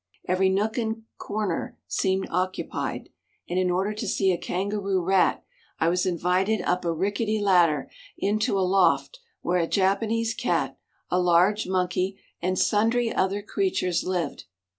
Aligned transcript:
Every 0.27 0.49
nook 0.49 0.79
and 0.79 1.03
corner 1.19 1.77
seemed 1.87 2.25
occupied, 2.31 3.09
and 3.47 3.59
in 3.59 3.69
order 3.69 3.93
to 3.93 4.07
see 4.07 4.31
a 4.31 4.37
kangaroo 4.39 4.99
rat 4.99 5.43
I 5.79 5.89
was 5.89 6.07
invited 6.07 6.59
up 6.63 6.83
a 6.83 6.91
rickety 6.91 7.39
ladder 7.39 7.87
into 8.17 8.57
a 8.57 8.65
loft 8.65 9.19
where 9.41 9.59
a 9.59 9.67
Japanese 9.67 10.33
cat, 10.33 10.75
a 11.11 11.19
large 11.21 11.67
monkey, 11.67 12.19
and 12.41 12.57
sundry 12.57 13.13
other 13.13 13.43
creatures 13.43 14.03
lived. 14.03 14.45